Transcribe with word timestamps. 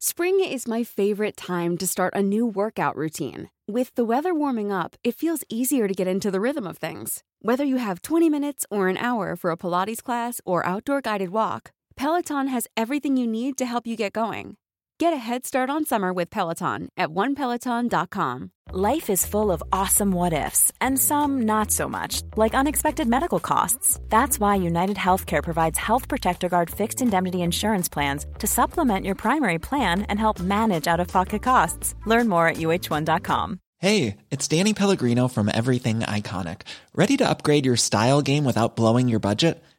Spring 0.00 0.38
is 0.38 0.68
my 0.68 0.84
favorite 0.84 1.36
time 1.36 1.76
to 1.76 1.84
start 1.84 2.14
a 2.14 2.22
new 2.22 2.46
workout 2.46 2.94
routine. 2.94 3.50
With 3.66 3.92
the 3.96 4.04
weather 4.04 4.32
warming 4.32 4.70
up, 4.70 4.94
it 5.02 5.16
feels 5.16 5.42
easier 5.48 5.88
to 5.88 5.94
get 5.94 6.06
into 6.06 6.30
the 6.30 6.40
rhythm 6.40 6.68
of 6.68 6.78
things. 6.78 7.24
Whether 7.42 7.64
you 7.64 7.78
have 7.78 8.02
20 8.02 8.30
minutes 8.30 8.64
or 8.70 8.86
an 8.86 8.96
hour 8.96 9.34
for 9.34 9.50
a 9.50 9.56
Pilates 9.56 10.00
class 10.00 10.40
or 10.44 10.64
outdoor 10.64 11.00
guided 11.00 11.30
walk, 11.30 11.72
Peloton 11.96 12.46
has 12.46 12.68
everything 12.76 13.16
you 13.16 13.26
need 13.26 13.58
to 13.58 13.66
help 13.66 13.88
you 13.88 13.96
get 13.96 14.12
going. 14.12 14.56
Get 14.98 15.12
a 15.12 15.16
head 15.16 15.46
start 15.46 15.70
on 15.70 15.84
summer 15.84 16.12
with 16.12 16.28
Peloton 16.28 16.88
at 16.96 17.10
onepeloton.com. 17.10 18.50
Life 18.72 19.08
is 19.08 19.24
full 19.24 19.52
of 19.52 19.62
awesome 19.70 20.10
what 20.10 20.32
ifs, 20.32 20.72
and 20.80 20.98
some 20.98 21.42
not 21.42 21.70
so 21.70 21.88
much, 21.88 22.22
like 22.34 22.52
unexpected 22.52 23.06
medical 23.06 23.38
costs. 23.38 24.00
That's 24.08 24.40
why 24.40 24.56
United 24.56 24.96
Healthcare 24.96 25.42
provides 25.42 25.78
Health 25.78 26.08
Protector 26.08 26.48
Guard 26.48 26.68
fixed 26.68 27.00
indemnity 27.00 27.42
insurance 27.42 27.88
plans 27.88 28.26
to 28.40 28.48
supplement 28.48 29.06
your 29.06 29.14
primary 29.14 29.60
plan 29.60 30.02
and 30.02 30.18
help 30.18 30.40
manage 30.40 30.88
out 30.88 30.98
of 30.98 31.06
pocket 31.06 31.42
costs. 31.42 31.94
Learn 32.04 32.28
more 32.28 32.48
at 32.48 32.56
uh1.com. 32.56 33.60
Hey, 33.78 34.16
it's 34.32 34.48
Danny 34.48 34.74
Pellegrino 34.74 35.28
from 35.28 35.48
Everything 35.54 36.00
Iconic. 36.00 36.62
Ready 36.92 37.16
to 37.18 37.28
upgrade 37.28 37.64
your 37.66 37.76
style 37.76 38.20
game 38.20 38.44
without 38.44 38.74
blowing 38.74 39.06
your 39.06 39.20
budget? 39.20 39.62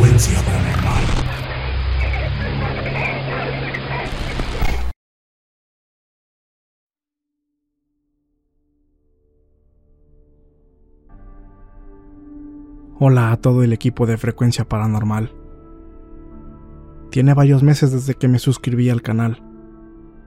Frecuencia 0.00 0.40
paranormal. 0.40 1.04
Hola 12.98 13.32
a 13.32 13.36
todo 13.36 13.62
el 13.62 13.74
equipo 13.74 14.06
de 14.06 14.16
Frecuencia 14.16 14.66
Paranormal. 14.66 15.34
Tiene 17.10 17.34
varios 17.34 17.62
meses 17.62 17.92
desde 17.92 18.14
que 18.14 18.26
me 18.26 18.38
suscribí 18.38 18.88
al 18.88 19.02
canal 19.02 19.42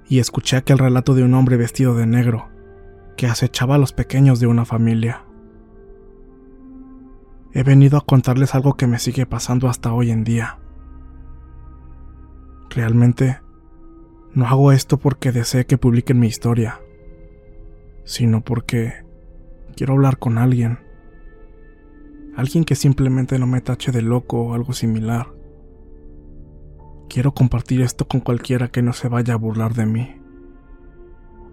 y 0.07 0.19
escuché 0.19 0.57
aquel 0.57 0.77
relato 0.77 1.15
de 1.15 1.23
un 1.23 1.33
hombre 1.33 1.57
vestido 1.57 1.95
de 1.95 2.05
negro 2.05 2.51
que 3.17 3.25
acechaba 3.25 3.73
a 3.73 3.79
los 3.79 3.91
pequeños 3.91 4.39
de 4.39 4.45
una 4.45 4.65
familia. 4.65 5.25
He 7.55 7.61
venido 7.61 7.99
a 7.99 8.01
contarles 8.01 8.55
algo 8.55 8.73
que 8.73 8.87
me 8.87 8.97
sigue 8.97 9.27
pasando 9.27 9.69
hasta 9.69 9.93
hoy 9.93 10.09
en 10.09 10.23
día. 10.23 10.57
Realmente, 12.71 13.41
no 14.33 14.47
hago 14.47 14.71
esto 14.71 14.97
porque 14.97 15.31
desee 15.31 15.67
que 15.67 15.77
publiquen 15.77 16.19
mi 16.19 16.25
historia, 16.25 16.81
sino 18.05 18.41
porque 18.41 19.05
quiero 19.75 19.93
hablar 19.93 20.17
con 20.17 20.39
alguien. 20.39 20.79
Alguien 22.35 22.65
que 22.65 22.73
simplemente 22.73 23.37
no 23.37 23.45
me 23.45 23.61
tache 23.61 23.91
de 23.91 24.01
loco 24.01 24.41
o 24.41 24.53
algo 24.55 24.73
similar. 24.73 25.27
Quiero 27.07 27.35
compartir 27.35 27.81
esto 27.81 28.07
con 28.07 28.21
cualquiera 28.21 28.69
que 28.69 28.81
no 28.81 28.93
se 28.93 29.09
vaya 29.09 29.35
a 29.35 29.37
burlar 29.37 29.75
de 29.75 29.85
mí. 29.85 30.19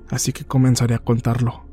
Así 0.09 0.33
que 0.33 0.47
comenzaré 0.47 0.95
a 0.95 1.01
contarlo. 1.01 1.70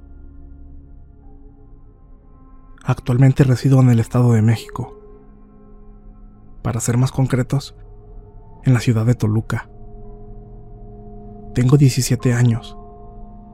Actualmente 2.89 3.43
resido 3.43 3.81
en 3.81 3.89
el 3.89 3.99
Estado 3.99 4.31
de 4.31 4.42
México. 4.42 4.98
Para 6.61 6.80
ser 6.80 6.95
más 6.95 7.11
concretos, 7.11 7.75
en 8.64 8.73
la 8.73 8.80
ciudad 8.80 9.05
de 9.05 9.14
Toluca. 9.14 9.70
Tengo 11.53 11.76
17 11.76 12.31
años 12.31 12.77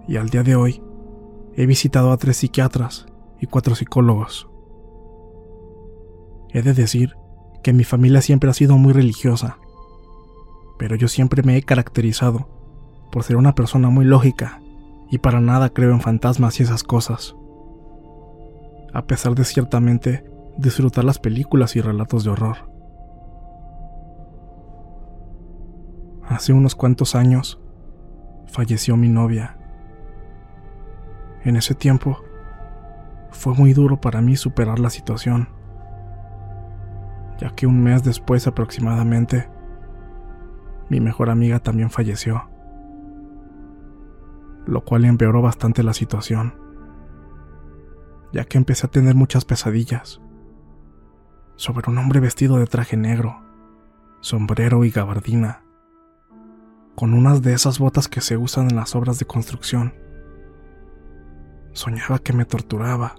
y 0.07 0.17
al 0.17 0.29
día 0.29 0.43
de 0.43 0.55
hoy 0.55 0.83
he 1.55 1.65
visitado 1.65 2.11
a 2.11 2.17
tres 2.17 2.37
psiquiatras 2.37 3.07
y 3.41 3.47
cuatro 3.47 3.73
psicólogos. 3.73 4.47
He 6.51 6.61
de 6.61 6.75
decir 6.75 7.15
que 7.63 7.73
mi 7.73 7.85
familia 7.85 8.21
siempre 8.21 8.51
ha 8.51 8.53
sido 8.53 8.77
muy 8.77 8.93
religiosa, 8.93 9.57
pero 10.77 10.95
yo 10.95 11.07
siempre 11.07 11.41
me 11.41 11.57
he 11.57 11.63
caracterizado 11.63 12.49
por 13.11 13.23
ser 13.23 13.37
una 13.37 13.55
persona 13.55 13.89
muy 13.89 14.05
lógica 14.05 14.61
y 15.09 15.17
para 15.17 15.41
nada 15.41 15.69
creo 15.69 15.89
en 15.89 16.01
fantasmas 16.01 16.59
y 16.59 16.63
esas 16.63 16.83
cosas 16.83 17.35
a 18.93 19.05
pesar 19.05 19.33
de 19.33 19.43
ciertamente 19.43 20.23
disfrutar 20.57 21.03
las 21.03 21.17
películas 21.17 21.75
y 21.75 21.81
relatos 21.81 22.23
de 22.23 22.29
horror. 22.29 22.71
Hace 26.27 26.53
unos 26.53 26.75
cuantos 26.75 27.15
años 27.15 27.59
falleció 28.45 28.95
mi 28.95 29.09
novia. 29.09 29.57
En 31.43 31.55
ese 31.55 31.73
tiempo 31.73 32.19
fue 33.31 33.53
muy 33.55 33.73
duro 33.73 33.99
para 33.99 34.21
mí 34.21 34.35
superar 34.35 34.79
la 34.79 34.91
situación, 34.91 35.49
ya 37.39 37.49
que 37.49 37.65
un 37.65 37.81
mes 37.81 38.03
después 38.03 38.45
aproximadamente 38.45 39.49
mi 40.89 40.99
mejor 40.99 41.31
amiga 41.31 41.59
también 41.59 41.89
falleció, 41.89 42.43
lo 44.67 44.83
cual 44.85 45.05
empeoró 45.05 45.41
bastante 45.41 45.81
la 45.81 45.93
situación 45.93 46.62
ya 48.33 48.45
que 48.45 48.57
empecé 48.57 48.87
a 48.87 48.91
tener 48.91 49.15
muchas 49.15 49.45
pesadillas. 49.45 50.19
Sobre 51.55 51.89
un 51.89 51.99
hombre 51.99 52.19
vestido 52.19 52.57
de 52.57 52.65
traje 52.65 52.97
negro, 52.97 53.41
sombrero 54.21 54.83
y 54.83 54.89
gabardina, 54.89 55.61
con 56.95 57.13
unas 57.13 57.43
de 57.43 57.53
esas 57.53 57.77
botas 57.77 58.07
que 58.07 58.21
se 58.21 58.35
usan 58.35 58.71
en 58.71 58.75
las 58.75 58.95
obras 58.95 59.19
de 59.19 59.25
construcción. 59.25 59.93
Soñaba 61.73 62.19
que 62.19 62.33
me 62.33 62.45
torturaba, 62.45 63.15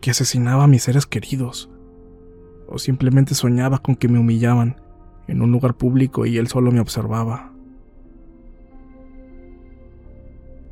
que 0.00 0.10
asesinaba 0.10 0.64
a 0.64 0.68
mis 0.68 0.82
seres 0.82 1.06
queridos, 1.06 1.70
o 2.68 2.78
simplemente 2.78 3.34
soñaba 3.34 3.78
con 3.78 3.94
que 3.94 4.08
me 4.08 4.18
humillaban 4.18 4.80
en 5.28 5.40
un 5.40 5.52
lugar 5.52 5.76
público 5.76 6.26
y 6.26 6.36
él 6.36 6.48
solo 6.48 6.72
me 6.72 6.80
observaba. 6.80 7.52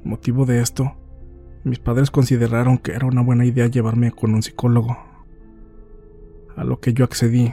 Motivo 0.02 0.44
de 0.44 0.60
esto 0.60 0.96
mis 1.66 1.80
padres 1.80 2.12
consideraron 2.12 2.78
que 2.78 2.92
era 2.92 3.06
una 3.06 3.22
buena 3.22 3.44
idea 3.44 3.66
llevarme 3.66 4.12
con 4.12 4.32
un 4.34 4.42
psicólogo, 4.42 4.96
a 6.56 6.62
lo 6.62 6.78
que 6.78 6.94
yo 6.94 7.04
accedí, 7.04 7.52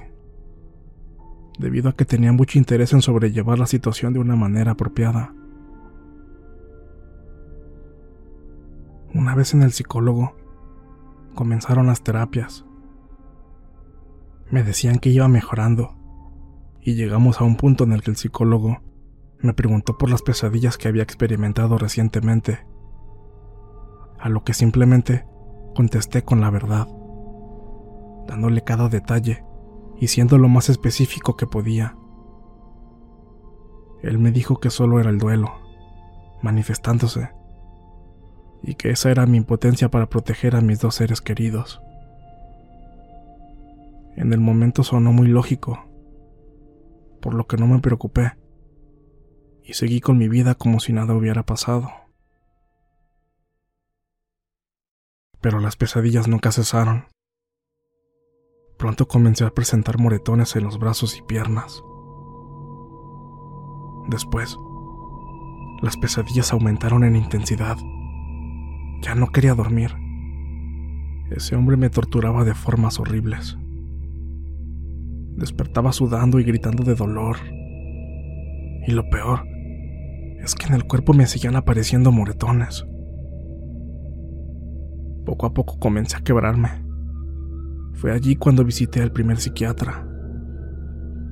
debido 1.58 1.90
a 1.90 1.96
que 1.96 2.06
tenía 2.06 2.32
mucho 2.32 2.60
interés 2.60 2.94
en 2.94 3.02
sobrellevar 3.02 3.58
la 3.58 3.66
situación 3.66 4.14
de 4.14 4.20
una 4.20 4.36
manera 4.36 4.74
apropiada. 4.74 5.34
Una 9.16 9.34
vez 9.34 9.56
en 9.56 9.64
el 9.64 9.72
psicólogo, 9.72 10.36
comenzaron 11.34 11.88
las 11.88 12.04
terapias. 12.04 12.66
Me 14.52 14.62
decían 14.62 15.00
que 15.00 15.10
iba 15.10 15.28
mejorando, 15.28 15.96
y 16.82 16.94
llegamos 16.94 17.42
a 17.42 17.46
un 17.46 17.58
punto 17.58 17.84
en 17.84 17.94
el 17.94 18.04
que 18.04 18.12
el 18.12 18.18
psicólogo 18.18 18.80
me 19.40 19.54
preguntó 19.54 19.98
por 19.98 20.12
las 20.12 20.22
pesadillas 20.22 20.78
que 20.78 20.88
había 20.88 21.02
experimentado 21.02 21.80
recientemente 21.80 22.60
a 24.24 24.30
lo 24.30 24.46
que 24.46 24.54
simplemente 24.54 25.26
contesté 25.76 26.24
con 26.24 26.40
la 26.40 26.50
verdad, 26.50 26.88
dándole 28.26 28.62
cada 28.64 28.88
detalle 28.88 29.44
y 30.00 30.08
siendo 30.08 30.38
lo 30.38 30.48
más 30.48 30.70
específico 30.70 31.36
que 31.36 31.46
podía. 31.46 31.98
Él 34.02 34.20
me 34.20 34.32
dijo 34.32 34.62
que 34.62 34.70
solo 34.70 35.02
era 35.02 35.10
el 35.10 35.20
duelo, 35.20 35.52
manifestándose, 36.42 37.32
y 38.62 38.76
que 38.76 38.92
esa 38.92 39.12
era 39.12 39.26
mi 39.26 39.36
impotencia 39.36 39.92
para 39.92 40.08
proteger 40.08 40.56
a 40.56 40.62
mis 40.62 40.80
dos 40.80 40.96
seres 40.96 41.20
queridos. 41.20 41.82
En 44.16 44.32
el 44.32 44.40
momento 44.40 44.84
sonó 44.84 45.12
muy 45.12 45.28
lógico, 45.28 45.84
por 47.22 47.34
lo 47.34 47.46
que 47.46 47.58
no 47.58 47.68
me 47.68 47.80
preocupé, 47.80 48.38
y 49.66 49.74
seguí 49.74 50.00
con 50.00 50.18
mi 50.18 50.30
vida 50.30 50.56
como 50.56 50.80
si 50.80 50.94
nada 50.94 51.14
hubiera 51.14 51.44
pasado. 51.44 52.03
Pero 55.44 55.60
las 55.60 55.76
pesadillas 55.76 56.30
nunca 56.30 56.54
cesaron. 56.54 57.08
Pronto 58.80 59.10
comencé 59.10 59.44
a 59.44 59.50
presentar 59.50 60.00
moretones 60.00 60.56
en 60.56 60.64
los 60.64 60.80
brazos 60.80 61.18
y 61.18 61.22
piernas. 61.22 61.84
Después, 64.08 64.58
las 65.82 65.98
pesadillas 65.98 66.54
aumentaron 66.54 67.04
en 67.04 67.18
intensidad. 67.18 67.78
Ya 69.02 69.16
no 69.16 69.28
quería 69.28 69.54
dormir. 69.54 69.94
Ese 71.30 71.58
hombre 71.58 71.76
me 71.76 71.90
torturaba 71.90 72.46
de 72.46 72.54
formas 72.54 73.02
horribles. 73.02 73.58
Despertaba 75.36 75.92
sudando 75.92 76.40
y 76.40 76.46
gritando 76.46 76.84
de 76.84 76.96
dolor, 76.96 77.38
Y 78.88 78.92
lo 78.92 79.10
peor 79.10 79.46
es 80.40 80.56
que 80.56 80.68
en 80.68 80.74
el 80.74 80.86
cuerpo 80.86 81.14
me 81.14 81.28
seguían 81.28 81.58
apareciendo 81.58 82.14
moretones. 82.14 82.86
Poco 85.26 85.46
a 85.46 85.54
poco 85.54 85.80
comencé 85.80 86.18
a 86.18 86.22
quebrarme. 86.22 86.70
Fue 87.94 88.12
allí 88.12 88.36
cuando 88.36 88.66
visité 88.66 89.02
al 89.02 89.14
primer 89.14 89.38
psiquiatra, 89.38 90.06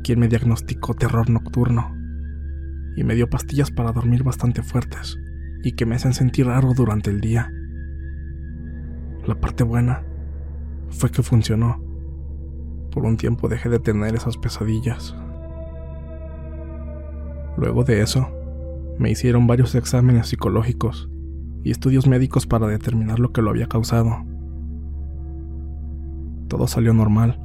quien 0.04 0.20
me 0.20 0.30
diagnosticó 0.30 0.94
terror 0.94 1.30
nocturno 1.30 1.94
y 2.96 3.04
me 3.04 3.16
dio 3.16 3.30
pastillas 3.30 3.72
para 3.72 3.92
dormir 3.92 4.24
bastante 4.24 4.64
fuertes 4.64 5.18
y 5.64 5.74
que 5.74 5.86
me 5.86 5.96
hacen 5.96 6.14
sentir 6.14 6.48
raro 6.48 6.74
durante 6.74 7.10
el 7.10 7.20
día. 7.20 7.52
La 9.28 9.36
parte 9.36 9.64
buena 9.64 10.04
fue 10.90 11.12
que 11.12 11.22
funcionó. 11.22 11.84
Por 12.92 13.06
un 13.06 13.18
tiempo 13.18 13.48
dejé 13.48 13.70
de 13.70 13.80
tener 13.80 14.16
esas 14.16 14.38
pesadillas. 14.38 15.16
Luego 17.58 17.84
de 17.84 18.02
eso, 18.02 18.30
me 18.98 19.12
hicieron 19.12 19.48
varios 19.48 19.76
exámenes 19.76 20.28
psicológicos 20.28 21.11
y 21.64 21.72
estudios 21.72 22.08
médicos 22.08 22.48
para 22.48 22.68
determinar 22.68 23.20
lo 23.20 23.32
que 23.32 23.42
lo 23.42 23.50
había 23.50 23.68
causado. 23.68 24.26
Todo 26.48 26.68
salió 26.68 26.94
normal. 26.94 27.40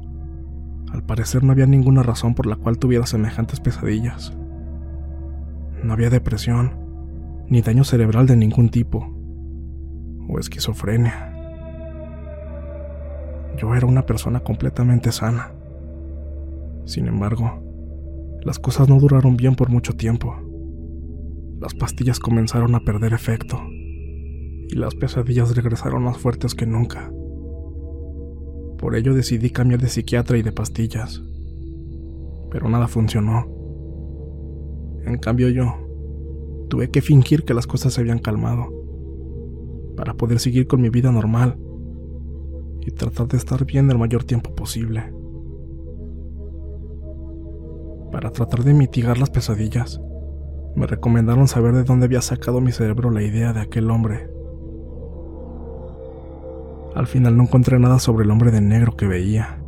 Al 0.91 1.03
parecer 1.03 1.43
no 1.43 1.51
había 1.51 1.65
ninguna 1.65 2.03
razón 2.03 2.33
por 2.33 2.47
la 2.47 2.55
cual 2.55 2.77
tuviera 2.77 3.05
semejantes 3.05 3.59
pesadillas. 3.59 4.35
No 5.83 5.93
había 5.93 6.09
depresión, 6.09 6.73
ni 7.49 7.61
daño 7.61 7.83
cerebral 7.83 8.25
de 8.25 8.35
ningún 8.35 8.69
tipo, 8.69 9.07
o 10.27 10.39
esquizofrenia. 10.39 11.33
Yo 13.57 13.73
era 13.75 13.87
una 13.87 14.05
persona 14.05 14.39
completamente 14.39 15.11
sana. 15.11 15.51
Sin 16.85 17.07
embargo, 17.07 17.63
las 18.43 18.59
cosas 18.59 18.87
no 18.87 18.99
duraron 18.99 19.35
bien 19.35 19.55
por 19.55 19.69
mucho 19.69 19.93
tiempo. 19.93 20.35
Las 21.59 21.73
pastillas 21.73 22.19
comenzaron 22.19 22.75
a 22.75 22.79
perder 22.79 23.13
efecto 23.13 23.59
y 24.67 24.75
las 24.75 24.95
pesadillas 24.95 25.55
regresaron 25.55 26.03
más 26.03 26.17
fuertes 26.17 26.53
que 26.53 26.65
nunca. 26.65 27.11
Por 28.77 28.95
ello 28.95 29.13
decidí 29.13 29.49
cambiar 29.49 29.81
de 29.81 29.89
psiquiatra 29.89 30.37
y 30.37 30.43
de 30.43 30.51
pastillas. 30.51 31.23
Pero 32.51 32.69
nada 32.69 32.87
funcionó. 32.87 33.47
En 35.05 35.17
cambio 35.17 35.49
yo 35.49 35.73
tuve 36.69 36.89
que 36.89 37.01
fingir 37.01 37.43
que 37.43 37.53
las 37.53 37.65
cosas 37.65 37.93
se 37.93 38.01
habían 38.01 38.19
calmado 38.19 38.73
para 39.95 40.13
poder 40.13 40.39
seguir 40.39 40.67
con 40.67 40.81
mi 40.81 40.89
vida 40.89 41.11
normal 41.11 41.57
y 42.81 42.91
tratar 42.91 43.27
de 43.27 43.37
estar 43.37 43.65
bien 43.65 43.89
el 43.89 43.97
mayor 43.97 44.23
tiempo 44.23 44.53
posible. 44.53 45.11
Para 48.11 48.31
tratar 48.31 48.63
de 48.63 48.73
mitigar 48.73 49.17
las 49.17 49.29
pesadillas, 49.29 49.99
me 50.75 50.87
recomendaron 50.87 51.47
saber 51.47 51.73
de 51.73 51.83
dónde 51.83 52.05
había 52.05 52.21
sacado 52.21 52.61
mi 52.61 52.71
cerebro 52.71 53.09
la 53.11 53.23
idea 53.23 53.51
de 53.51 53.61
aquel 53.61 53.89
hombre. 53.89 54.29
Al 56.97 57.05
final 57.05 57.37
no 57.37 57.43
encontré 57.43 57.77
nada 57.77 57.99
sobre 57.99 58.25
el 58.25 58.31
hombre 58.31 58.49
de 58.49 58.59
negro 58.59 58.97
que 58.97 59.05
veía. 59.05 59.61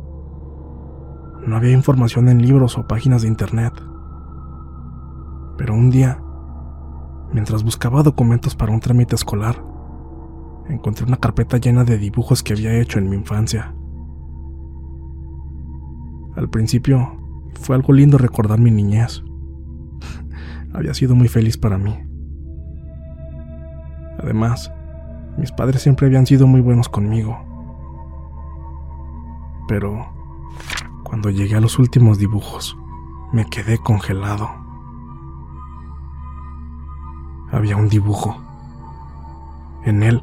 No 1.46 1.56
había 1.56 1.70
información 1.70 2.28
en 2.28 2.42
libros 2.42 2.76
o 2.76 2.88
páginas 2.88 3.22
de 3.22 3.28
internet. 3.28 3.72
Pero 5.56 5.74
un 5.74 5.90
día, 5.90 6.20
mientras 7.32 7.62
buscaba 7.62 8.02
documentos 8.02 8.56
para 8.56 8.72
un 8.72 8.80
trámite 8.80 9.14
escolar, 9.14 9.62
encontré 10.68 11.06
una 11.06 11.18
carpeta 11.18 11.58
llena 11.58 11.84
de 11.84 11.98
dibujos 11.98 12.42
que 12.42 12.54
había 12.54 12.76
hecho 12.80 12.98
en 12.98 13.08
mi 13.08 13.14
infancia. 13.14 13.76
Al 16.34 16.50
principio, 16.50 17.16
fue 17.60 17.76
algo 17.76 17.92
lindo 17.92 18.18
recordar 18.18 18.58
mi 18.58 18.72
niñez 18.72 19.22
había 20.72 20.94
sido 20.94 21.14
muy 21.14 21.28
feliz 21.28 21.56
para 21.56 21.78
mí. 21.78 21.96
Además, 24.18 24.72
mis 25.40 25.52
padres 25.52 25.80
siempre 25.80 26.06
habían 26.06 26.26
sido 26.26 26.46
muy 26.46 26.60
buenos 26.60 26.90
conmigo. 26.90 27.38
Pero, 29.66 30.06
cuando 31.02 31.30
llegué 31.30 31.56
a 31.56 31.60
los 31.60 31.78
últimos 31.78 32.18
dibujos, 32.18 32.76
me 33.32 33.46
quedé 33.46 33.78
congelado. 33.78 34.50
Había 37.50 37.78
un 37.78 37.88
dibujo. 37.88 38.36
En 39.84 40.02
él 40.02 40.22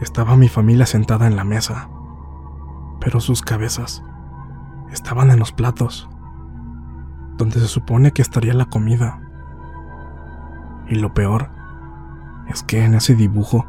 estaba 0.00 0.36
mi 0.36 0.48
familia 0.48 0.86
sentada 0.86 1.26
en 1.26 1.34
la 1.34 1.42
mesa, 1.42 1.88
pero 3.00 3.18
sus 3.18 3.42
cabezas 3.42 4.04
estaban 4.92 5.32
en 5.32 5.40
los 5.40 5.50
platos, 5.50 6.08
donde 7.38 7.58
se 7.58 7.66
supone 7.66 8.12
que 8.12 8.22
estaría 8.22 8.54
la 8.54 8.66
comida. 8.66 9.20
Y 10.88 10.94
lo 10.94 11.12
peor 11.12 11.50
es 12.46 12.62
que 12.62 12.84
en 12.84 12.94
ese 12.94 13.16
dibujo 13.16 13.66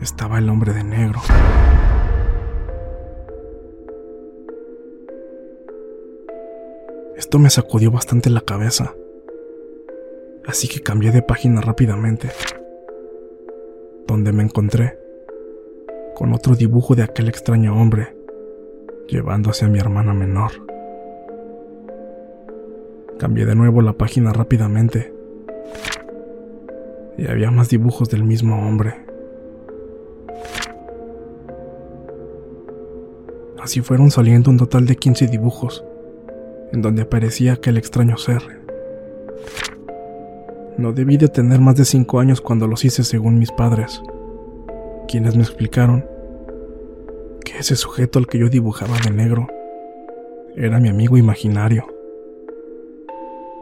estaba 0.00 0.38
el 0.38 0.48
hombre 0.48 0.72
de 0.72 0.84
negro. 0.84 1.20
Esto 7.16 7.38
me 7.38 7.50
sacudió 7.50 7.90
bastante 7.90 8.30
la 8.30 8.40
cabeza, 8.40 8.94
así 10.46 10.68
que 10.68 10.80
cambié 10.80 11.10
de 11.10 11.22
página 11.22 11.60
rápidamente, 11.60 12.30
donde 14.06 14.32
me 14.32 14.42
encontré 14.42 14.98
con 16.14 16.32
otro 16.32 16.54
dibujo 16.54 16.94
de 16.94 17.02
aquel 17.02 17.28
extraño 17.28 17.80
hombre 17.80 18.14
llevándose 19.08 19.64
a 19.64 19.68
mi 19.68 19.78
hermana 19.78 20.14
menor. 20.14 20.52
Cambié 23.18 23.46
de 23.46 23.54
nuevo 23.54 23.80
la 23.82 23.92
página 23.92 24.32
rápidamente 24.32 25.12
y 27.16 27.28
había 27.28 27.50
más 27.50 27.68
dibujos 27.68 28.08
del 28.10 28.24
mismo 28.24 28.68
hombre. 28.68 29.03
Así 33.64 33.80
fueron 33.80 34.10
saliendo 34.10 34.50
un 34.50 34.58
total 34.58 34.84
de 34.84 34.96
15 34.96 35.26
dibujos, 35.28 35.82
en 36.70 36.82
donde 36.82 37.00
aparecía 37.00 37.54
aquel 37.54 37.78
extraño 37.78 38.18
ser. 38.18 38.42
No 40.76 40.92
debí 40.92 41.16
de 41.16 41.28
tener 41.28 41.60
más 41.60 41.76
de 41.76 41.86
5 41.86 42.20
años 42.20 42.42
cuando 42.42 42.66
los 42.66 42.84
hice 42.84 43.04
según 43.04 43.38
mis 43.38 43.50
padres, 43.50 44.02
quienes 45.08 45.34
me 45.34 45.42
explicaron 45.42 46.04
que 47.42 47.56
ese 47.58 47.74
sujeto 47.74 48.18
al 48.18 48.26
que 48.26 48.38
yo 48.38 48.50
dibujaba 48.50 48.98
de 49.02 49.10
negro 49.10 49.48
era 50.56 50.78
mi 50.78 50.90
amigo 50.90 51.16
imaginario, 51.16 51.86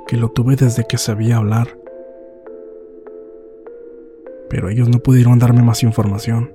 que 0.09 0.17
lo 0.17 0.31
tuve 0.31 0.57
desde 0.57 0.85
que 0.85 0.99
sabía 0.99 1.37
hablar 1.37 1.81
pero 4.53 4.69
ellos 4.69 4.87
no 4.91 4.99
pudieron 4.99 5.39
darme 5.39 5.63
más 5.63 5.82
información. 5.82 6.53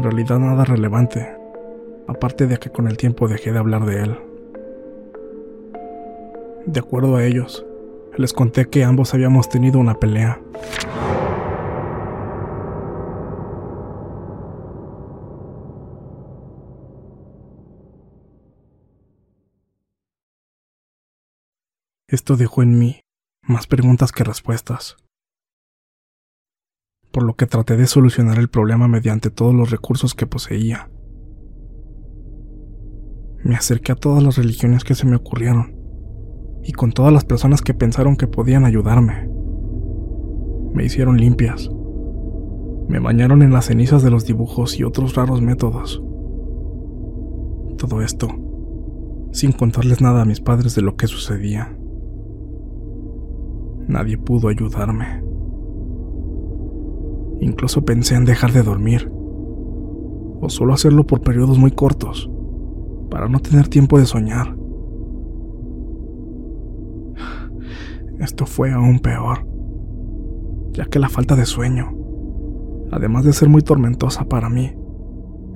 En 0.00 0.04
realidad 0.04 0.38
nada 0.38 0.64
relevante, 0.64 1.36
aparte 2.08 2.46
de 2.46 2.56
que 2.56 2.70
con 2.70 2.88
el 2.88 2.96
tiempo 2.96 3.28
dejé 3.28 3.52
de 3.52 3.58
hablar 3.58 3.84
de 3.84 4.02
él. 4.02 4.18
De 6.64 6.80
acuerdo 6.80 7.16
a 7.16 7.24
ellos, 7.26 7.66
les 8.16 8.32
conté 8.32 8.70
que 8.70 8.82
ambos 8.82 9.12
habíamos 9.12 9.50
tenido 9.50 9.78
una 9.78 10.00
pelea. 10.00 10.40
Esto 22.08 22.38
dejó 22.38 22.62
en 22.62 22.78
mí 22.78 23.02
más 23.42 23.66
preguntas 23.66 24.12
que 24.12 24.24
respuestas 24.24 24.96
por 27.12 27.22
lo 27.24 27.34
que 27.34 27.46
traté 27.46 27.76
de 27.76 27.86
solucionar 27.86 28.38
el 28.38 28.48
problema 28.48 28.88
mediante 28.88 29.30
todos 29.30 29.54
los 29.54 29.70
recursos 29.70 30.14
que 30.14 30.26
poseía. 30.26 30.90
Me 33.42 33.56
acerqué 33.56 33.92
a 33.92 33.96
todas 33.96 34.22
las 34.22 34.36
religiones 34.36 34.84
que 34.84 34.94
se 34.94 35.06
me 35.06 35.16
ocurrieron 35.16 35.74
y 36.62 36.72
con 36.72 36.92
todas 36.92 37.12
las 37.12 37.24
personas 37.24 37.62
que 37.62 37.74
pensaron 37.74 38.16
que 38.16 38.26
podían 38.26 38.64
ayudarme. 38.64 39.30
Me 40.74 40.84
hicieron 40.84 41.16
limpias. 41.16 41.70
Me 42.88 42.98
bañaron 42.98 43.42
en 43.42 43.52
las 43.52 43.66
cenizas 43.66 44.02
de 44.02 44.10
los 44.10 44.26
dibujos 44.26 44.78
y 44.78 44.84
otros 44.84 45.14
raros 45.14 45.40
métodos. 45.40 46.02
Todo 47.78 48.02
esto, 48.02 48.28
sin 49.32 49.52
contarles 49.52 50.00
nada 50.00 50.22
a 50.22 50.26
mis 50.26 50.40
padres 50.40 50.74
de 50.74 50.82
lo 50.82 50.96
que 50.96 51.06
sucedía. 51.06 51.76
Nadie 53.88 54.18
pudo 54.18 54.48
ayudarme. 54.48 55.29
Incluso 57.40 57.84
pensé 57.84 58.14
en 58.14 58.24
dejar 58.24 58.52
de 58.52 58.62
dormir, 58.62 59.10
o 60.40 60.48
solo 60.48 60.74
hacerlo 60.74 61.06
por 61.06 61.22
periodos 61.22 61.58
muy 61.58 61.70
cortos, 61.70 62.30
para 63.10 63.28
no 63.28 63.40
tener 63.40 63.68
tiempo 63.68 63.98
de 63.98 64.06
soñar. 64.06 64.56
Esto 68.18 68.46
fue 68.46 68.72
aún 68.72 68.98
peor, 68.98 69.46
ya 70.72 70.84
que 70.84 70.98
la 70.98 71.08
falta 71.08 71.36
de 71.36 71.46
sueño, 71.46 71.92
además 72.92 73.24
de 73.24 73.32
ser 73.32 73.48
muy 73.48 73.62
tormentosa 73.62 74.24
para 74.24 74.48
mí, 74.48 74.72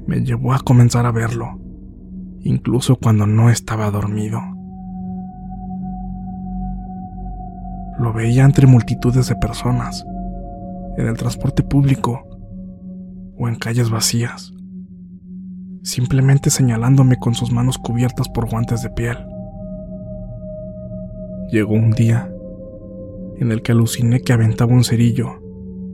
me 0.06 0.24
llevó 0.24 0.52
a 0.52 0.60
comenzar 0.60 1.06
a 1.06 1.12
verlo, 1.12 1.60
incluso 2.40 2.96
cuando 2.96 3.26
no 3.26 3.50
estaba 3.50 3.90
dormido. 3.90 4.40
lo 7.98 8.12
veía 8.12 8.44
entre 8.44 8.66
multitudes 8.66 9.28
de 9.28 9.36
personas, 9.36 10.04
en 10.96 11.06
el 11.06 11.16
transporte 11.16 11.62
público 11.62 12.22
o 13.36 13.48
en 13.48 13.56
calles 13.56 13.90
vacías, 13.90 14.52
simplemente 15.82 16.50
señalándome 16.50 17.18
con 17.18 17.34
sus 17.34 17.50
manos 17.50 17.78
cubiertas 17.78 18.28
por 18.28 18.48
guantes 18.48 18.82
de 18.82 18.90
piel. 18.90 19.18
Llegó 21.50 21.74
un 21.74 21.90
día 21.92 22.30
en 23.38 23.52
el 23.52 23.62
que 23.62 23.72
aluciné 23.72 24.20
que 24.20 24.32
aventaba 24.32 24.72
un 24.72 24.84
cerillo 24.84 25.42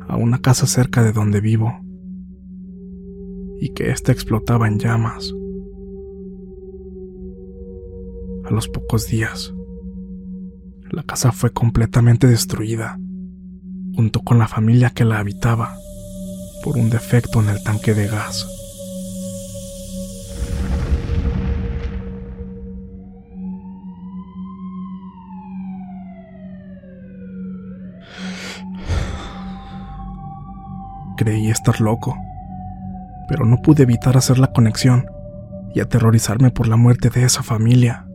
a 0.09 0.17
una 0.17 0.39
casa 0.39 0.67
cerca 0.67 1.03
de 1.03 1.13
donde 1.13 1.41
vivo 1.41 1.81
y 3.61 3.71
que 3.71 3.91
ésta 3.91 4.13
explotaba 4.13 4.69
en 4.69 4.79
llamas. 4.79 5.35
A 8.45 8.53
los 8.53 8.69
pocos 8.69 9.07
días, 9.07 9.55
la 10.91 11.03
casa 11.03 11.31
fue 11.31 11.51
completamente 11.53 12.27
destruida, 12.27 12.99
junto 14.01 14.21
con 14.21 14.39
la 14.39 14.49
familia 14.49 14.89
que 14.89 15.05
la 15.05 15.19
habitaba, 15.19 15.77
por 16.65 16.79
un 16.79 16.89
defecto 16.89 17.39
en 17.43 17.51
el 17.51 17.63
tanque 17.63 17.93
de 17.93 18.07
gas. 18.07 18.49
Creí 31.19 31.51
estar 31.51 31.79
loco, 31.83 32.17
pero 33.29 33.45
no 33.45 33.61
pude 33.61 33.83
evitar 33.83 34.17
hacer 34.17 34.39
la 34.39 34.51
conexión 34.51 35.05
y 35.75 35.81
aterrorizarme 35.81 36.51
por 36.51 36.69
la 36.69 36.77
muerte 36.77 37.11
de 37.11 37.25
esa 37.25 37.43
familia. 37.43 38.07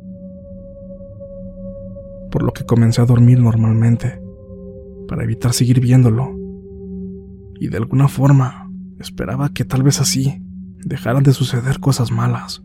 Por 2.32 2.42
lo 2.42 2.54
que 2.54 2.66
comencé 2.66 3.02
a 3.02 3.06
dormir 3.06 3.40
normalmente, 3.40 4.25
para 5.08 5.24
evitar 5.24 5.54
seguir 5.54 5.80
viéndolo. 5.80 6.36
Y 7.60 7.70
de 7.70 7.78
alguna 7.78 8.08
forma 8.08 8.70
esperaba 9.00 9.50
que 9.50 9.66
tal 9.66 9.84
vez 9.84 10.02
así 10.02 10.42
dejaran 10.86 11.24
de 11.24 11.34
suceder 11.34 11.80
cosas 11.80 12.12
malas. 12.12 12.64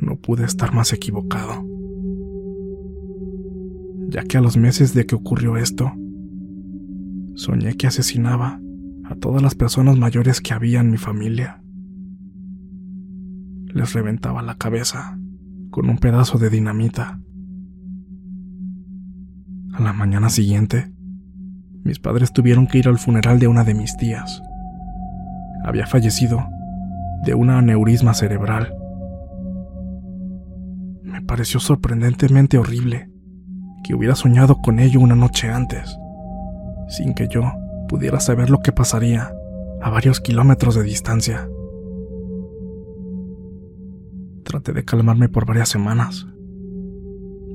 No 0.00 0.16
pude 0.16 0.44
estar 0.44 0.72
más 0.74 0.92
equivocado, 0.92 1.66
ya 4.08 4.22
que 4.22 4.38
a 4.38 4.40
los 4.40 4.56
meses 4.56 4.94
de 4.94 5.06
que 5.06 5.14
ocurrió 5.14 5.56
esto, 5.56 5.92
soñé 7.34 7.74
que 7.76 7.86
asesinaba 7.86 8.60
a 9.04 9.14
todas 9.16 9.42
las 9.42 9.54
personas 9.54 9.96
mayores 9.96 10.40
que 10.40 10.54
había 10.54 10.80
en 10.80 10.90
mi 10.90 10.98
familia. 10.98 11.62
Les 13.66 13.92
reventaba 13.92 14.42
la 14.42 14.56
cabeza 14.56 15.18
con 15.70 15.88
un 15.88 15.98
pedazo 15.98 16.38
de 16.38 16.50
dinamita. 16.50 17.20
A 19.78 19.82
la 19.82 19.92
mañana 19.92 20.28
siguiente, 20.28 20.90
mis 21.84 22.00
padres 22.00 22.32
tuvieron 22.32 22.66
que 22.66 22.78
ir 22.78 22.88
al 22.88 22.98
funeral 22.98 23.38
de 23.38 23.46
una 23.46 23.62
de 23.62 23.74
mis 23.74 23.96
tías. 23.96 24.42
Había 25.64 25.86
fallecido 25.86 26.44
de 27.24 27.34
una 27.34 27.58
aneurisma 27.58 28.12
cerebral. 28.12 28.74
Me 31.04 31.22
pareció 31.22 31.60
sorprendentemente 31.60 32.58
horrible 32.58 33.08
que 33.84 33.94
hubiera 33.94 34.16
soñado 34.16 34.60
con 34.60 34.80
ello 34.80 34.98
una 34.98 35.14
noche 35.14 35.48
antes 35.48 35.96
sin 36.88 37.14
que 37.14 37.28
yo 37.28 37.52
pudiera 37.86 38.18
saber 38.18 38.50
lo 38.50 38.58
que 38.58 38.72
pasaría 38.72 39.32
a 39.80 39.90
varios 39.90 40.20
kilómetros 40.20 40.74
de 40.74 40.82
distancia. 40.82 41.48
Traté 44.42 44.72
de 44.72 44.84
calmarme 44.84 45.28
por 45.28 45.46
varias 45.46 45.68
semanas, 45.68 46.26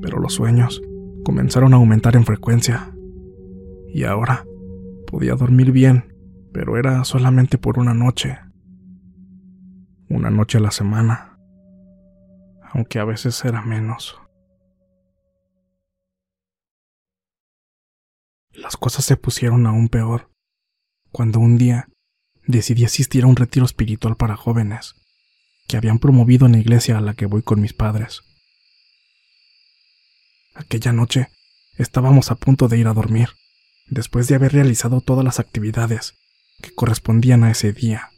pero 0.01 0.19
los 0.19 0.35
sueños 0.35 0.81
comenzaron 1.23 1.73
a 1.73 1.77
aumentar 1.77 2.15
en 2.15 2.25
frecuencia 2.25 2.93
y 3.93 4.03
ahora 4.03 4.45
podía 5.07 5.35
dormir 5.35 5.71
bien, 5.71 6.13
pero 6.51 6.77
era 6.77 7.03
solamente 7.05 7.57
por 7.57 7.79
una 7.79 7.93
noche, 7.93 8.39
una 10.09 10.29
noche 10.29 10.57
a 10.57 10.61
la 10.61 10.71
semana, 10.71 11.37
aunque 12.71 12.99
a 12.99 13.05
veces 13.05 13.43
era 13.45 13.61
menos. 13.61 14.19
Las 18.51 18.77
cosas 18.77 19.05
se 19.05 19.17
pusieron 19.17 19.65
aún 19.65 19.89
peor 19.89 20.29
cuando 21.11 21.39
un 21.39 21.57
día 21.57 21.89
decidí 22.45 22.85
asistir 22.85 23.23
a 23.23 23.27
un 23.27 23.35
retiro 23.35 23.65
espiritual 23.65 24.15
para 24.15 24.35
jóvenes 24.35 24.95
que 25.67 25.77
habían 25.77 25.99
promovido 25.99 26.45
en 26.45 26.53
la 26.53 26.59
iglesia 26.59 26.97
a 26.97 27.01
la 27.01 27.13
que 27.13 27.25
voy 27.25 27.41
con 27.41 27.61
mis 27.61 27.73
padres. 27.73 28.21
Aquella 30.55 30.93
noche 30.93 31.29
estábamos 31.77 32.29
a 32.29 32.35
punto 32.35 32.67
de 32.67 32.77
ir 32.77 32.87
a 32.87 32.93
dormir, 32.93 33.29
después 33.87 34.27
de 34.27 34.35
haber 34.35 34.53
realizado 34.53 35.01
todas 35.01 35.25
las 35.25 35.39
actividades 35.39 36.13
que 36.61 36.71
correspondían 36.71 37.43
a 37.43 37.49
ese 37.49 37.73
día, 37.73 38.11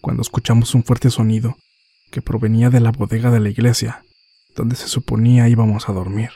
cuando 0.00 0.22
escuchamos 0.22 0.76
un 0.76 0.84
fuerte 0.84 1.10
sonido 1.10 1.56
que 2.12 2.22
provenía 2.22 2.70
de 2.70 2.78
la 2.78 2.92
bodega 2.92 3.32
de 3.32 3.40
la 3.40 3.48
iglesia, 3.48 4.04
donde 4.54 4.76
se 4.76 4.86
suponía 4.86 5.48
íbamos 5.48 5.88
a 5.88 5.92
dormir. 5.92 6.30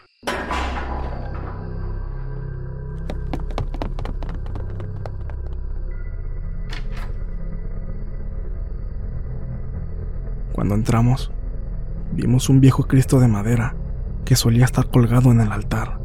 Cuando 10.53 10.75
entramos, 10.75 11.31
vimos 12.13 12.49
un 12.49 12.61
viejo 12.61 12.89
Cristo 12.89 13.21
de 13.21 13.29
madera 13.29 13.77
solía 14.37 14.65
estar 14.65 14.91
colgado 14.91 15.31
en 15.33 15.41
el 15.41 15.53
altar. 15.53 16.01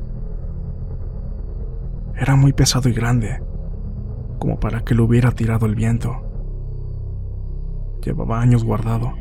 Era 2.20 2.36
muy 2.36 2.52
pesado 2.52 2.90
y 2.90 2.94
grande, 2.94 3.44
como 4.40 4.60
para 4.60 4.82
que 4.82 4.96
lo 4.96 5.04
hubiera 5.06 5.32
tirado 5.32 5.68
el 5.68 5.76
viento. 5.76 6.24
Llevaba 8.04 8.42
años 8.42 8.64
guardado, 8.64 9.14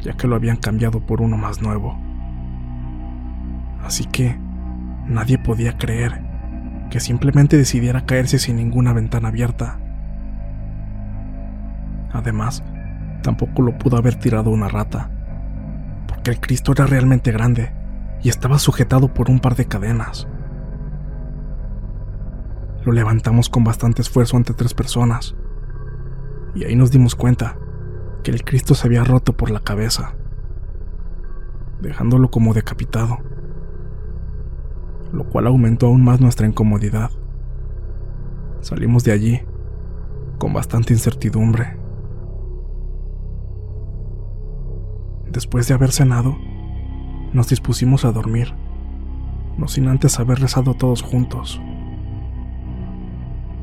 ya 0.00 0.14
que 0.14 0.26
lo 0.26 0.36
habían 0.36 0.56
cambiado 0.56 1.04
por 1.04 1.20
uno 1.20 1.36
más 1.36 1.60
nuevo. 1.60 1.98
Así 3.82 4.06
que 4.06 4.38
nadie 5.06 5.36
podía 5.36 5.76
creer 5.76 6.22
que 6.90 7.00
simplemente 7.00 7.58
decidiera 7.58 8.06
caerse 8.06 8.38
sin 8.38 8.56
ninguna 8.56 8.94
ventana 8.94 9.28
abierta. 9.28 9.78
Además, 12.14 12.64
tampoco 13.22 13.60
lo 13.60 13.76
pudo 13.76 13.98
haber 13.98 14.14
tirado 14.14 14.50
una 14.50 14.68
rata, 14.68 15.10
porque 16.08 16.30
el 16.30 16.40
Cristo 16.40 16.72
era 16.72 16.86
realmente 16.86 17.30
grande 17.30 17.83
y 18.24 18.30
estaba 18.30 18.58
sujetado 18.58 19.12
por 19.12 19.30
un 19.30 19.38
par 19.38 19.54
de 19.54 19.66
cadenas. 19.66 20.26
Lo 22.84 22.92
levantamos 22.92 23.50
con 23.50 23.64
bastante 23.64 24.00
esfuerzo 24.00 24.38
ante 24.38 24.54
tres 24.54 24.72
personas, 24.72 25.36
y 26.54 26.64
ahí 26.64 26.74
nos 26.74 26.90
dimos 26.90 27.14
cuenta 27.14 27.58
que 28.22 28.30
el 28.30 28.42
Cristo 28.42 28.74
se 28.74 28.86
había 28.86 29.04
roto 29.04 29.34
por 29.34 29.50
la 29.50 29.60
cabeza, 29.60 30.14
dejándolo 31.82 32.30
como 32.30 32.54
decapitado, 32.54 33.18
lo 35.12 35.24
cual 35.28 35.46
aumentó 35.46 35.86
aún 35.86 36.02
más 36.02 36.20
nuestra 36.20 36.46
incomodidad. 36.46 37.10
Salimos 38.62 39.04
de 39.04 39.12
allí 39.12 39.42
con 40.38 40.54
bastante 40.54 40.94
incertidumbre. 40.94 41.78
Después 45.30 45.68
de 45.68 45.74
haber 45.74 45.92
cenado, 45.92 46.36
nos 47.34 47.48
dispusimos 47.48 48.04
a 48.04 48.12
dormir, 48.12 48.54
no 49.58 49.66
sin 49.66 49.88
antes 49.88 50.20
haber 50.20 50.38
rezado 50.38 50.74
todos 50.74 51.02
juntos. 51.02 51.60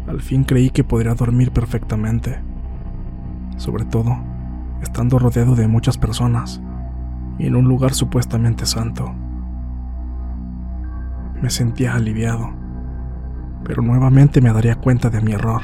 Al 0.07 0.21
fin 0.21 0.43
creí 0.43 0.69
que 0.69 0.83
podría 0.83 1.15
dormir 1.15 1.51
perfectamente, 1.51 2.39
sobre 3.55 3.85
todo 3.85 4.17
estando 4.81 5.19
rodeado 5.19 5.55
de 5.55 5.69
muchas 5.69 5.97
personas 5.97 6.61
y 7.39 7.47
en 7.47 7.55
un 7.55 7.65
lugar 7.65 7.93
supuestamente 7.93 8.65
santo. 8.65 9.13
Me 11.41 11.49
sentía 11.49 11.95
aliviado, 11.95 12.51
pero 13.63 13.81
nuevamente 13.81 14.41
me 14.41 14.51
daría 14.51 14.75
cuenta 14.75 15.09
de 15.09 15.21
mi 15.21 15.31
error, 15.31 15.61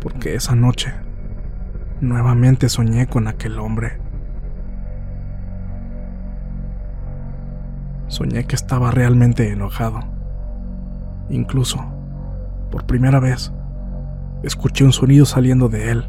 porque 0.00 0.34
esa 0.34 0.54
noche 0.54 0.94
nuevamente 2.00 2.70
soñé 2.70 3.06
con 3.08 3.28
aquel 3.28 3.58
hombre 3.58 4.05
soñé 8.16 8.46
que 8.46 8.56
estaba 8.56 8.90
realmente 8.90 9.52
enojado. 9.52 10.00
Incluso, 11.28 11.84
por 12.70 12.86
primera 12.86 13.20
vez, 13.20 13.52
escuché 14.42 14.84
un 14.84 14.94
sonido 14.94 15.26
saliendo 15.26 15.68
de 15.68 15.90
él, 15.90 16.08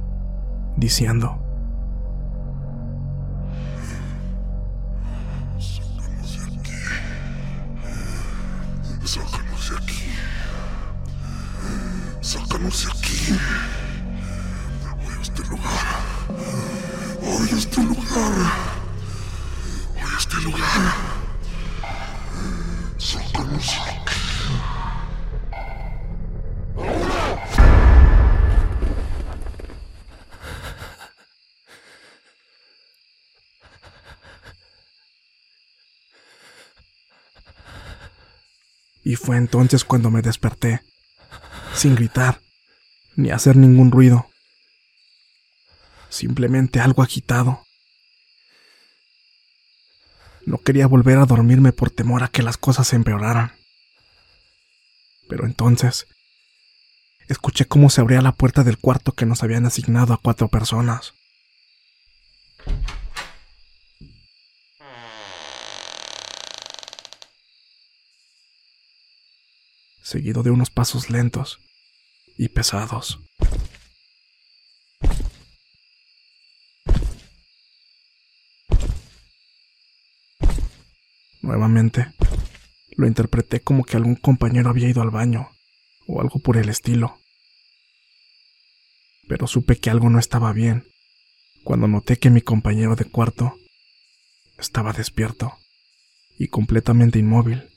diciendo, 0.77 1.43
Sácanos 9.03 9.69
de 9.69 9.77
aquí. 9.77 10.01
Sácanos 12.21 12.85
de 12.85 12.91
aquí. 12.91 13.76
Fue 39.27 39.35
entonces 39.35 39.83
cuando 39.83 40.09
me 40.09 40.21
desperté, 40.21 40.85
sin 41.75 41.95
gritar, 41.95 42.39
ni 43.17 43.29
hacer 43.29 43.57
ningún 43.57 43.91
ruido. 43.91 44.29
Simplemente 46.07 46.79
algo 46.79 47.03
agitado. 47.03 47.61
No 50.45 50.59
quería 50.59 50.87
volver 50.87 51.17
a 51.17 51.25
dormirme 51.25 51.73
por 51.73 51.89
temor 51.89 52.23
a 52.23 52.29
que 52.29 52.41
las 52.41 52.55
cosas 52.55 52.87
se 52.87 52.95
empeoraran. 52.95 53.51
Pero 55.27 55.45
entonces, 55.45 56.07
escuché 57.27 57.65
cómo 57.65 57.89
se 57.89 57.99
abría 57.99 58.21
la 58.21 58.31
puerta 58.31 58.63
del 58.63 58.77
cuarto 58.77 59.11
que 59.11 59.25
nos 59.25 59.43
habían 59.43 59.65
asignado 59.65 60.13
a 60.13 60.21
cuatro 60.21 60.47
personas. 60.47 61.15
Seguido 70.07 70.41
de 70.41 70.51
unos 70.51 70.69
pasos 70.69 71.09
lentos 71.09 71.59
y 72.37 72.47
pesados. 72.47 73.19
Nuevamente, 81.41 82.07
lo 82.95 83.05
interpreté 83.05 83.59
como 83.59 83.83
que 83.83 83.97
algún 83.97 84.15
compañero 84.15 84.69
había 84.69 84.87
ido 84.87 85.01
al 85.01 85.09
baño 85.09 85.49
o 86.07 86.21
algo 86.21 86.39
por 86.39 86.55
el 86.55 86.69
estilo. 86.69 87.19
Pero 89.27 89.45
supe 89.45 89.75
que 89.75 89.89
algo 89.89 90.09
no 90.09 90.19
estaba 90.19 90.53
bien 90.53 90.85
cuando 91.65 91.89
noté 91.89 92.17
que 92.17 92.29
mi 92.29 92.39
compañero 92.39 92.95
de 92.95 93.03
cuarto 93.03 93.57
estaba 94.57 94.93
despierto 94.93 95.57
y 96.39 96.47
completamente 96.47 97.19
inmóvil 97.19 97.76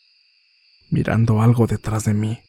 mirando 0.91 1.41
algo 1.41 1.67
detrás 1.67 2.05
de 2.05 2.15
mí. 2.15 2.41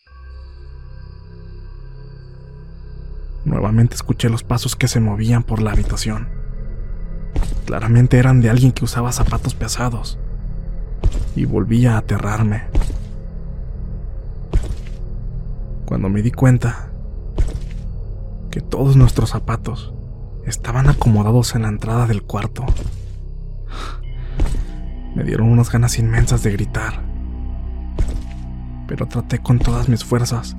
Nuevamente 3.46 3.96
escuché 3.96 4.30
los 4.30 4.44
pasos 4.44 4.76
que 4.76 4.88
se 4.88 5.00
movían 5.00 5.44
por 5.44 5.62
la 5.62 5.72
habitación. 5.72 6.28
Claramente 7.66 8.18
eran 8.18 8.42
de 8.42 8.50
alguien 8.50 8.72
que 8.72 8.86
usaba 8.86 9.12
zapatos 9.12 9.56
pesados. 9.56 10.20
Y 11.36 11.46
volvía 11.46 11.96
a 11.96 12.00
aterrarme. 12.00 12.64
Cuando 15.86 16.10
me 16.10 16.22
di 16.22 16.32
cuenta 16.32 16.92
que 18.50 18.62
todos 18.62 18.96
nuestros 18.96 19.30
zapatos 19.30 19.94
estaban 20.46 20.90
acomodados 20.90 21.56
en 21.56 21.64
la 21.64 21.70
entrada 21.70 22.08
del 22.08 22.24
cuarto, 22.24 22.66
me 25.16 25.24
dieron 25.24 25.50
unas 25.50 25.72
ganas 25.72 26.00
inmensas 26.00 26.44
de 26.44 26.52
gritar 26.52 27.11
pero 28.92 29.06
traté 29.06 29.40
con 29.40 29.58
todas 29.58 29.88
mis 29.88 30.04
fuerzas 30.04 30.54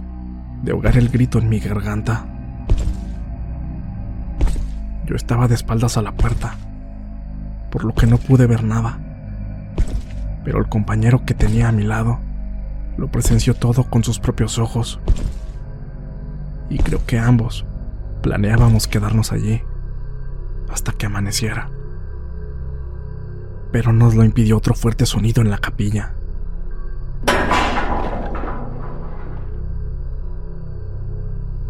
de 0.63 0.73
ahogar 0.73 0.97
el 0.97 1.11
grito 1.11 1.39
en 1.39 1.51
mi 1.51 1.61
garganta. 1.61 2.25
Yo 5.05 5.17
estaba 5.17 5.49
de 5.49 5.55
espaldas 5.55 5.99
a 5.99 6.03
la 6.03 6.13
puerta, 6.13 6.57
por 7.71 7.85
lo 7.85 7.93
que 7.93 8.07
no 8.07 8.17
pude 8.17 8.47
ver 8.47 8.65
nada, 8.65 8.99
pero 10.47 10.61
el 10.61 10.71
compañero 10.71 11.27
que 11.27 11.35
tenía 11.35 11.69
a 11.69 11.73
mi 11.73 11.83
lado 11.83 12.21
lo 12.97 13.11
presenció 13.11 13.53
todo 13.53 13.85
con 13.85 14.03
sus 14.03 14.19
propios 14.19 14.59
ojos, 14.59 14.99
y 16.71 16.79
creo 16.79 17.05
que 17.05 17.19
ambos 17.19 17.67
planeábamos 18.23 18.89
quedarnos 18.89 19.31
allí 19.31 19.61
hasta 20.71 20.93
que 20.93 21.05
amaneciera. 21.05 21.69
Pero 23.73 23.93
nos 23.93 24.15
lo 24.15 24.25
impidió 24.25 24.57
otro 24.57 24.73
fuerte 24.73 25.05
sonido 25.05 25.43
en 25.43 25.51
la 25.51 25.59
capilla. 25.59 26.15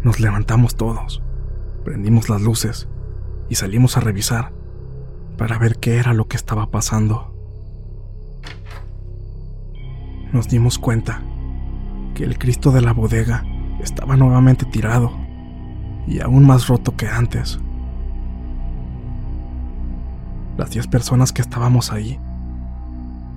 Nos 0.03 0.19
levantamos 0.19 0.75
todos, 0.75 1.23
prendimos 1.85 2.27
las 2.27 2.41
luces 2.41 2.89
y 3.47 3.55
salimos 3.55 3.95
a 3.95 4.01
revisar 4.01 4.51
para 5.37 5.57
ver 5.57 5.77
qué 5.77 5.97
era 5.97 6.13
lo 6.13 6.27
que 6.27 6.35
estaba 6.35 6.71
pasando. 6.71 7.33
Nos 10.33 10.49
dimos 10.49 10.77
cuenta 10.77 11.21
que 12.15 12.25
el 12.25 12.37
Cristo 12.37 12.71
de 12.71 12.81
la 12.81 12.91
bodega 12.91 13.45
estaba 13.81 14.17
nuevamente 14.17 14.65
tirado 14.65 15.13
y 16.05 16.19
aún 16.19 16.45
más 16.45 16.67
roto 16.67 16.97
que 16.97 17.07
antes. 17.07 17.61
Las 20.57 20.71
diez 20.71 20.87
personas 20.87 21.31
que 21.31 21.41
estábamos 21.41 21.93
ahí 21.93 22.19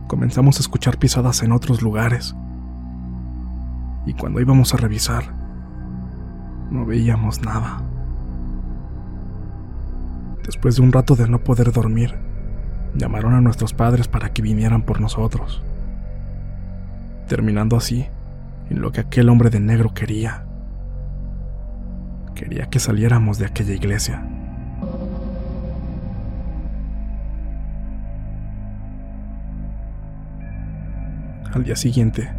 comenzamos 0.08 0.56
a 0.56 0.60
escuchar 0.60 0.98
pisadas 0.98 1.44
en 1.44 1.52
otros 1.52 1.80
lugares 1.80 2.34
y 4.04 4.14
cuando 4.14 4.40
íbamos 4.40 4.74
a 4.74 4.78
revisar 4.78 5.35
no 6.70 6.84
veíamos 6.84 7.42
nada. 7.42 7.82
Después 10.44 10.76
de 10.76 10.82
un 10.82 10.92
rato 10.92 11.16
de 11.16 11.28
no 11.28 11.40
poder 11.40 11.72
dormir, 11.72 12.14
llamaron 12.94 13.34
a 13.34 13.40
nuestros 13.40 13.74
padres 13.74 14.08
para 14.08 14.32
que 14.32 14.42
vinieran 14.42 14.82
por 14.82 15.00
nosotros, 15.00 15.62
terminando 17.26 17.76
así 17.76 18.06
en 18.70 18.80
lo 18.80 18.92
que 18.92 19.00
aquel 19.00 19.28
hombre 19.28 19.50
de 19.50 19.60
negro 19.60 19.92
quería. 19.92 20.44
Quería 22.34 22.66
que 22.66 22.78
saliéramos 22.78 23.38
de 23.38 23.46
aquella 23.46 23.74
iglesia. 23.74 24.24
Al 31.52 31.64
día 31.64 31.76
siguiente, 31.76 32.30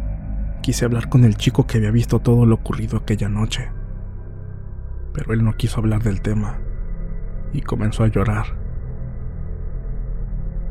quise 0.62 0.84
hablar 0.84 1.08
con 1.08 1.24
el 1.24 1.36
chico 1.36 1.66
que 1.66 1.78
había 1.78 1.90
visto 1.90 2.20
todo 2.20 2.46
lo 2.46 2.54
ocurrido 2.54 2.96
aquella 2.96 3.28
noche 3.28 3.68
pero 5.18 5.34
él 5.34 5.44
no 5.44 5.56
quiso 5.56 5.80
hablar 5.80 6.04
del 6.04 6.22
tema 6.22 6.60
y 7.52 7.60
comenzó 7.60 8.04
a 8.04 8.06
llorar. 8.06 8.56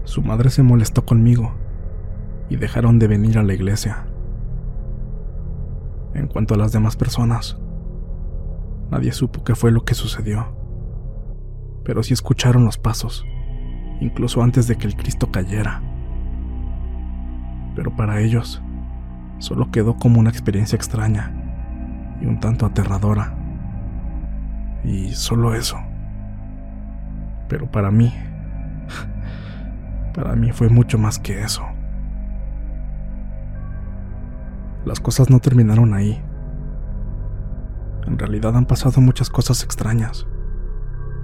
Su 0.05 0.21
madre 0.21 0.49
se 0.49 0.63
molestó 0.63 1.05
conmigo 1.05 1.51
y 2.47 2.55
dejaron 2.55 2.97
de 2.97 3.09
venir 3.09 3.37
a 3.37 3.43
la 3.43 3.53
iglesia. 3.53 4.07
En 6.13 6.27
cuanto 6.27 6.53
a 6.53 6.57
las 6.57 6.71
demás 6.71 6.95
personas, 6.95 7.59
nadie 8.89 9.11
supo 9.11 9.43
qué 9.43 9.53
fue 9.53 9.69
lo 9.69 9.83
que 9.83 9.95
sucedió, 9.95 10.55
pero 11.83 12.01
sí 12.01 12.13
escucharon 12.13 12.63
los 12.63 12.77
pasos, 12.77 13.25
incluso 13.99 14.41
antes 14.41 14.65
de 14.69 14.77
que 14.77 14.87
el 14.87 14.95
Cristo 14.95 15.29
cayera. 15.29 15.83
Pero 17.75 17.93
para 17.97 18.21
ellos, 18.21 18.63
solo 19.39 19.71
quedó 19.71 19.97
como 19.97 20.21
una 20.21 20.29
experiencia 20.29 20.77
extraña 20.77 21.33
y 22.21 22.25
un 22.25 22.39
tanto 22.39 22.65
aterradora. 22.65 23.36
Y 24.87 25.11
solo 25.11 25.53
eso. 25.53 25.77
Pero 27.49 27.69
para 27.69 27.91
mí, 27.91 28.13
para 30.15 30.33
mí 30.35 30.53
fue 30.53 30.69
mucho 30.69 30.97
más 30.97 31.19
que 31.19 31.41
eso. 31.41 31.63
Las 34.85 35.01
cosas 35.01 35.29
no 35.29 35.39
terminaron 35.39 35.93
ahí. 35.93 36.23
En 38.07 38.17
realidad 38.17 38.55
han 38.55 38.65
pasado 38.65 39.01
muchas 39.01 39.29
cosas 39.29 39.61
extrañas. 39.63 40.25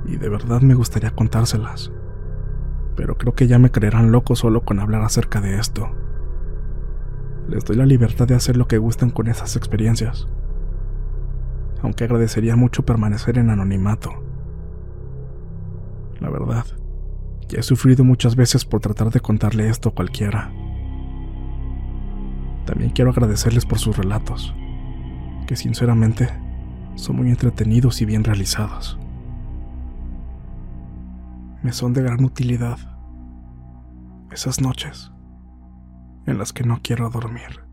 Y 0.06 0.18
de 0.18 0.28
verdad 0.28 0.60
me 0.60 0.74
gustaría 0.74 1.12
contárselas. 1.12 1.90
Pero 2.98 3.18
creo 3.18 3.34
que 3.34 3.48
ya 3.48 3.60
me 3.60 3.72
creerán 3.72 4.12
loco 4.12 4.36
solo 4.36 4.66
con 4.66 4.82
hablar 4.82 5.04
acerca 5.04 5.40
de 5.40 5.58
esto. 5.58 5.90
Les 7.48 7.64
doy 7.64 7.78
la 7.78 7.86
libertad 7.86 8.28
de 8.28 8.36
hacer 8.36 8.58
lo 8.58 8.68
que 8.68 8.78
gusten 8.78 9.10
con 9.10 9.30
esas 9.30 9.56
experiencias 9.56 10.28
aunque 11.84 12.06
agradecería 12.06 12.56
mucho 12.56 12.86
permanecer 12.86 13.38
en 13.38 13.50
anonimato. 13.50 14.12
La 16.20 16.30
verdad, 16.30 16.66
ya 17.50 17.60
he 17.60 17.64
sufrido 17.64 18.04
muchas 18.06 18.36
veces 18.36 18.66
por 18.66 18.80
tratar 18.80 19.12
de 19.12 19.20
contarle 19.20 19.70
esto 19.70 19.90
a 19.90 19.94
cualquiera. 19.94 20.52
También 22.66 22.92
quiero 22.92 23.12
agradecerles 23.12 23.66
por 23.66 23.80
sus 23.80 23.98
relatos, 23.98 24.56
que 25.46 25.58
sinceramente 25.58 26.30
son 26.96 27.18
muy 27.18 27.30
entretenidos 27.30 28.02
y 28.02 28.06
bien 28.06 28.24
realizados. 28.24 28.98
Me 31.62 31.74
son 31.74 31.94
de 31.94 32.02
gran 32.02 32.24
utilidad 32.24 32.78
esas 34.32 34.62
noches 34.62 35.12
en 36.26 36.38
las 36.38 36.54
que 36.54 36.64
no 36.64 36.80
quiero 36.82 37.10
dormir. 37.10 37.73